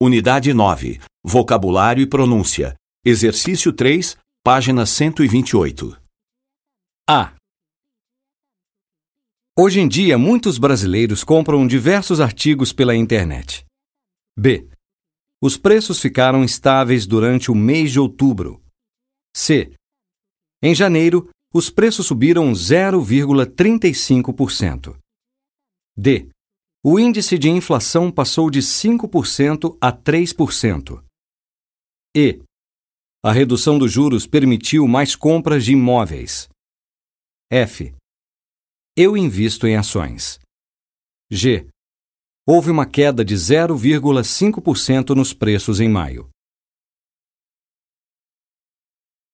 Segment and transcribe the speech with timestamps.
[0.00, 1.00] Unidade 9.
[1.24, 2.76] Vocabulário e pronúncia.
[3.04, 6.00] Exercício 3, página 128.
[7.10, 7.34] A.
[9.58, 13.66] Hoje em dia, muitos brasileiros compram diversos artigos pela internet.
[14.38, 14.68] B.
[15.42, 18.62] Os preços ficaram estáveis durante o mês de outubro.
[19.34, 19.74] C.
[20.62, 24.96] Em janeiro, os preços subiram 0,35%.
[25.96, 26.28] D.
[26.84, 31.02] O índice de inflação passou de 5% a 3%.
[32.16, 32.40] E.
[33.24, 36.48] A redução dos juros permitiu mais compras de imóveis.
[37.50, 37.92] F.
[38.96, 40.38] Eu invisto em ações.
[41.30, 41.68] G.
[42.46, 46.30] Houve uma queda de 0,5% nos preços em maio.